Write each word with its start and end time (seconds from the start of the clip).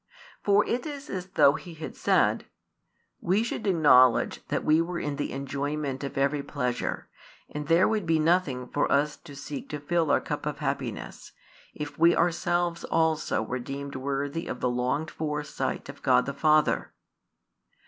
For 0.41 0.65
it 0.65 0.87
is 0.87 1.11
as 1.11 1.27
though 1.27 1.53
he 1.53 1.75
had 1.75 1.95
said: 1.95 2.45
"We 3.19 3.43
should 3.43 3.67
acknowledge 3.67 4.43
that 4.47 4.65
we 4.65 4.81
were 4.81 4.97
in 4.99 5.17
the 5.17 5.31
enjoyment 5.31 6.03
of 6.03 6.17
every 6.17 6.41
pleasure, 6.41 7.07
and 7.47 7.67
there 7.67 7.87
would 7.87 8.07
be 8.07 8.17
nothing 8.17 8.67
for 8.69 8.91
us 8.91 9.15
to 9.17 9.35
seek 9.35 9.69
to 9.69 9.79
fill 9.79 10.09
our 10.09 10.19
cup 10.19 10.47
of 10.47 10.57
happiness, 10.57 11.33
if 11.75 11.99
we 11.99 12.15
ourselves 12.15 12.83
also 12.83 13.43
were 13.43 13.59
deemed 13.59 13.95
worthy 13.95 14.47
of 14.47 14.59
the 14.59 14.71
longed 14.71 15.11
for 15.11 15.43
sight 15.43 15.87
of 15.87 16.01
God 16.01 16.25
the 16.25 16.33
Father." 16.33 16.93